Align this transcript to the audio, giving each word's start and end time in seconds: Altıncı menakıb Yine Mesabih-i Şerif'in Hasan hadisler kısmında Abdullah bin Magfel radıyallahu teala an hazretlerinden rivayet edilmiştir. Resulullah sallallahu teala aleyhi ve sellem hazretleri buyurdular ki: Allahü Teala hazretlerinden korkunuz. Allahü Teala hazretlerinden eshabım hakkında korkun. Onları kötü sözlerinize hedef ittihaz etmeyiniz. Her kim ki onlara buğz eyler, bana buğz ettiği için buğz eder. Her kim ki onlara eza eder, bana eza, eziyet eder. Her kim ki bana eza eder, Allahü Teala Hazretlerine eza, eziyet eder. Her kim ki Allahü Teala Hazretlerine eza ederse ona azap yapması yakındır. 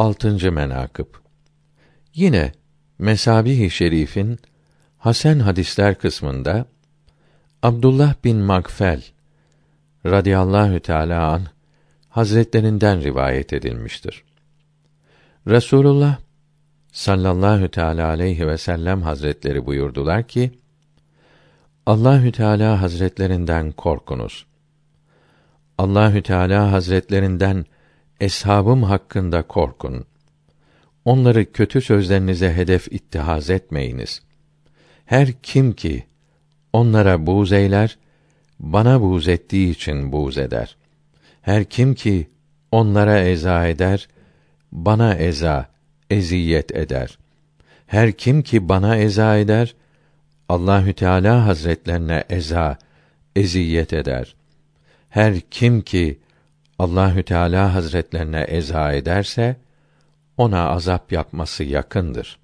Altıncı 0.00 0.52
menakıb 0.52 1.06
Yine 2.14 2.52
Mesabih-i 2.98 3.70
Şerif'in 3.70 4.38
Hasan 4.98 5.38
hadisler 5.38 5.98
kısmında 5.98 6.66
Abdullah 7.62 8.14
bin 8.24 8.36
Magfel 8.36 9.02
radıyallahu 10.06 10.80
teala 10.80 11.32
an 11.32 11.46
hazretlerinden 12.08 13.02
rivayet 13.02 13.52
edilmiştir. 13.52 14.24
Resulullah 15.46 16.18
sallallahu 16.92 17.68
teala 17.68 18.08
aleyhi 18.08 18.46
ve 18.46 18.58
sellem 18.58 19.02
hazretleri 19.02 19.66
buyurdular 19.66 20.28
ki: 20.28 20.58
Allahü 21.86 22.32
Teala 22.32 22.82
hazretlerinden 22.82 23.72
korkunuz. 23.72 24.46
Allahü 25.78 26.22
Teala 26.22 26.72
hazretlerinden 26.72 27.64
eshabım 28.20 28.82
hakkında 28.82 29.42
korkun. 29.42 30.04
Onları 31.04 31.52
kötü 31.52 31.80
sözlerinize 31.80 32.52
hedef 32.52 32.92
ittihaz 32.92 33.50
etmeyiniz. 33.50 34.22
Her 35.04 35.32
kim 35.32 35.72
ki 35.72 36.04
onlara 36.72 37.26
buğz 37.26 37.52
eyler, 37.52 37.98
bana 38.60 39.02
buğz 39.02 39.28
ettiği 39.28 39.70
için 39.70 40.12
buğz 40.12 40.38
eder. 40.38 40.76
Her 41.42 41.64
kim 41.64 41.94
ki 41.94 42.30
onlara 42.72 43.20
eza 43.20 43.66
eder, 43.66 44.08
bana 44.72 45.14
eza, 45.14 45.70
eziyet 46.10 46.76
eder. 46.76 47.18
Her 47.86 48.12
kim 48.12 48.42
ki 48.42 48.68
bana 48.68 48.96
eza 48.96 49.38
eder, 49.38 49.74
Allahü 50.48 50.92
Teala 50.92 51.46
Hazretlerine 51.46 52.24
eza, 52.30 52.78
eziyet 53.36 53.92
eder. 53.92 54.34
Her 55.08 55.40
kim 55.40 55.82
ki 55.82 56.18
Allahü 56.80 57.22
Teala 57.22 57.74
Hazretlerine 57.74 58.44
eza 58.48 58.92
ederse 58.92 59.56
ona 60.36 60.68
azap 60.70 61.12
yapması 61.12 61.64
yakındır. 61.64 62.38